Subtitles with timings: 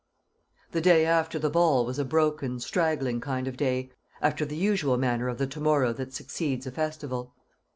[0.71, 4.97] The day after the ball was a broken straggling kind of day, after the usual
[4.97, 7.35] manner of the to morrow that succeeds a festival.